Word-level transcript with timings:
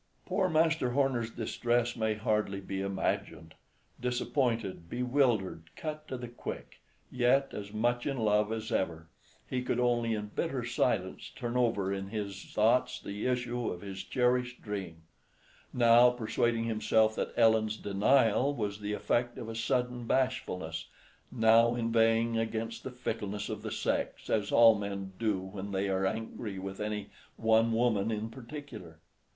Poor 0.25 0.49
Master 0.49 0.89
Horner's 0.93 1.29
distress 1.29 1.95
may 1.95 2.15
hardly 2.15 2.59
be 2.59 2.81
imagined. 2.81 3.53
Disappointed, 3.99 4.89
bewildered, 4.89 5.69
cut 5.75 6.07
to 6.07 6.17
the 6.17 6.27
quick, 6.27 6.79
yet 7.11 7.53
as 7.53 7.71
much 7.71 8.07
in 8.07 8.17
love 8.17 8.51
as 8.51 8.71
ever, 8.71 9.09
he 9.47 9.61
could 9.61 9.79
only 9.79 10.15
in 10.15 10.29
bitter 10.35 10.65
silence 10.65 11.29
turn 11.29 11.55
over 11.55 11.93
in 11.93 12.07
his 12.07 12.45
thoughts 12.45 12.99
the 12.99 13.27
issue 13.27 13.69
of 13.69 13.81
his 13.81 14.01
cherished 14.03 14.63
dream; 14.63 15.03
now 15.71 16.09
persuading 16.09 16.63
himself 16.63 17.15
that 17.15 17.31
Ellen's 17.37 17.77
denial 17.77 18.55
was 18.55 18.79
the 18.79 18.93
effect 18.93 19.37
of 19.37 19.47
a 19.49 19.55
sudden 19.55 20.07
bashfulness, 20.07 20.87
now 21.31 21.75
inveighing 21.75 22.39
against 22.39 22.83
the 22.83 22.89
fickleness 22.89 23.49
of 23.49 23.61
the 23.61 23.69
sex, 23.71 24.31
as 24.31 24.51
all 24.51 24.73
men 24.73 25.13
do 25.19 25.37
when 25.39 25.71
they 25.71 25.89
are 25.89 26.07
angry 26.07 26.57
with 26.57 26.79
any 26.79 27.11
one 27.37 27.71
woman 27.71 28.09
in 28.09 28.31
particular. 28.31 28.97